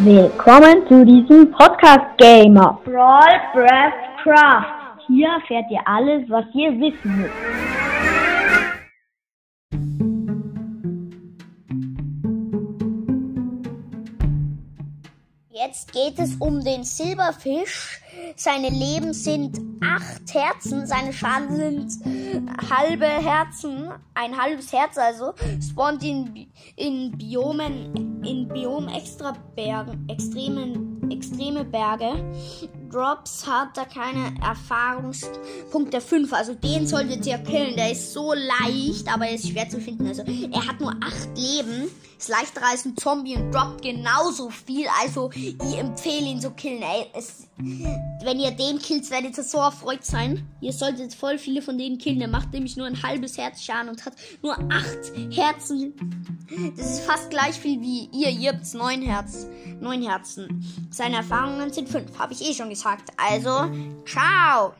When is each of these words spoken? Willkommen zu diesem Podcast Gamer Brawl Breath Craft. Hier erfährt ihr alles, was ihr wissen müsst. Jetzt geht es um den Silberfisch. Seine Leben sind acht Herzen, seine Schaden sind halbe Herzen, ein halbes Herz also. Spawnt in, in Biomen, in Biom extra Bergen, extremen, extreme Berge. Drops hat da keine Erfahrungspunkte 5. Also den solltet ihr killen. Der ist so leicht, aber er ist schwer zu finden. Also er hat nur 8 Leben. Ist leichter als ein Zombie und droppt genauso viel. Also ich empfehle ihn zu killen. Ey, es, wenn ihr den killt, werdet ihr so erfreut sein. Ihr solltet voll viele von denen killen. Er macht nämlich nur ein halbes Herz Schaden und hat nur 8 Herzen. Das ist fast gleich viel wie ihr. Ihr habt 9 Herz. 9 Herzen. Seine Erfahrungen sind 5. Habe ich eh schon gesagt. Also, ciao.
Willkommen 0.00 0.86
zu 0.86 1.04
diesem 1.04 1.50
Podcast 1.50 2.16
Gamer 2.18 2.78
Brawl 2.84 3.40
Breath 3.52 3.94
Craft. 4.22 5.00
Hier 5.08 5.26
erfährt 5.28 5.64
ihr 5.70 5.80
alles, 5.86 6.22
was 6.30 6.44
ihr 6.54 6.70
wissen 6.78 7.22
müsst. 7.22 7.57
Jetzt 15.60 15.92
geht 15.92 16.20
es 16.20 16.36
um 16.36 16.62
den 16.62 16.84
Silberfisch. 16.84 18.00
Seine 18.36 18.68
Leben 18.68 19.12
sind 19.12 19.58
acht 19.82 20.32
Herzen, 20.32 20.86
seine 20.86 21.12
Schaden 21.12 21.88
sind 21.88 22.00
halbe 22.70 23.06
Herzen, 23.06 23.90
ein 24.14 24.40
halbes 24.40 24.72
Herz 24.72 24.96
also. 24.96 25.34
Spawnt 25.60 26.04
in, 26.04 26.46
in 26.76 27.10
Biomen, 27.18 28.22
in 28.24 28.46
Biom 28.46 28.86
extra 28.86 29.32
Bergen, 29.56 30.08
extremen, 30.08 31.10
extreme 31.10 31.64
Berge. 31.64 32.24
Drops 32.90 33.46
hat 33.46 33.76
da 33.76 33.84
keine 33.84 34.34
Erfahrungspunkte 34.42 36.00
5. 36.00 36.32
Also 36.32 36.54
den 36.54 36.86
solltet 36.86 37.26
ihr 37.26 37.38
killen. 37.38 37.76
Der 37.76 37.92
ist 37.92 38.12
so 38.12 38.32
leicht, 38.32 39.12
aber 39.12 39.26
er 39.26 39.34
ist 39.34 39.48
schwer 39.48 39.68
zu 39.68 39.80
finden. 39.80 40.06
Also 40.06 40.22
er 40.22 40.66
hat 40.66 40.80
nur 40.80 40.92
8 40.92 41.36
Leben. 41.36 41.90
Ist 42.18 42.30
leichter 42.30 42.62
als 42.68 42.84
ein 42.84 42.96
Zombie 42.96 43.36
und 43.36 43.52
droppt 43.52 43.82
genauso 43.82 44.50
viel. 44.50 44.86
Also 45.02 45.30
ich 45.32 45.78
empfehle 45.78 46.26
ihn 46.26 46.40
zu 46.40 46.50
killen. 46.50 46.82
Ey, 46.82 47.06
es, 47.14 47.46
wenn 47.56 48.40
ihr 48.40 48.50
den 48.50 48.78
killt, 48.80 49.08
werdet 49.10 49.38
ihr 49.38 49.44
so 49.44 49.58
erfreut 49.58 50.04
sein. 50.04 50.44
Ihr 50.60 50.72
solltet 50.72 51.14
voll 51.14 51.38
viele 51.38 51.62
von 51.62 51.78
denen 51.78 51.98
killen. 51.98 52.20
Er 52.20 52.28
macht 52.28 52.52
nämlich 52.52 52.76
nur 52.76 52.86
ein 52.86 53.02
halbes 53.02 53.38
Herz 53.38 53.62
Schaden 53.62 53.88
und 53.90 54.04
hat 54.04 54.14
nur 54.42 54.58
8 54.58 55.36
Herzen. 55.36 55.94
Das 56.76 56.92
ist 56.92 57.00
fast 57.00 57.30
gleich 57.30 57.58
viel 57.58 57.80
wie 57.80 58.08
ihr. 58.12 58.30
Ihr 58.30 58.52
habt 58.52 58.72
9 58.72 59.02
Herz. 59.02 59.46
9 59.80 60.02
Herzen. 60.02 60.64
Seine 60.90 61.16
Erfahrungen 61.16 61.72
sind 61.72 61.88
5. 61.88 62.18
Habe 62.18 62.32
ich 62.32 62.48
eh 62.48 62.54
schon 62.54 62.70
gesagt. 62.70 63.10
Also, 63.16 63.70
ciao. 64.06 64.72